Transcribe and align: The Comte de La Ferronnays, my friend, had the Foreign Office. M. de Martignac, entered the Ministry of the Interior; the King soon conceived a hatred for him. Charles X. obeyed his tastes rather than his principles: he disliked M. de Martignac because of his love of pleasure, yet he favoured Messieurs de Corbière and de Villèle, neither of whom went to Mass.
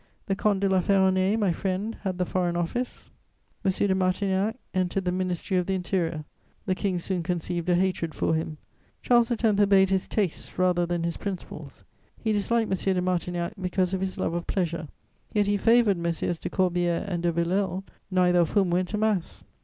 The 0.25 0.35
Comte 0.35 0.61
de 0.61 0.67
La 0.67 0.81
Ferronnays, 0.81 1.37
my 1.37 1.51
friend, 1.51 1.95
had 2.01 2.17
the 2.17 2.25
Foreign 2.25 2.57
Office. 2.57 3.11
M. 3.63 3.69
de 3.69 3.93
Martignac, 3.93 4.55
entered 4.73 5.05
the 5.05 5.11
Ministry 5.11 5.57
of 5.57 5.67
the 5.67 5.75
Interior; 5.75 6.25
the 6.65 6.73
King 6.73 6.97
soon 6.97 7.21
conceived 7.21 7.69
a 7.69 7.75
hatred 7.75 8.15
for 8.15 8.33
him. 8.33 8.57
Charles 9.03 9.29
X. 9.29 9.43
obeyed 9.45 9.91
his 9.91 10.07
tastes 10.07 10.57
rather 10.57 10.87
than 10.87 11.03
his 11.03 11.17
principles: 11.17 11.83
he 12.17 12.33
disliked 12.33 12.71
M. 12.71 12.95
de 12.95 12.99
Martignac 13.03 13.53
because 13.61 13.93
of 13.93 14.01
his 14.01 14.17
love 14.17 14.33
of 14.33 14.47
pleasure, 14.47 14.87
yet 15.33 15.45
he 15.45 15.55
favoured 15.55 15.97
Messieurs 15.97 16.39
de 16.39 16.49
Corbière 16.49 17.05
and 17.07 17.21
de 17.21 17.31
Villèle, 17.31 17.83
neither 18.09 18.39
of 18.39 18.49
whom 18.53 18.71
went 18.71 18.89
to 18.89 18.97
Mass. 18.97 19.43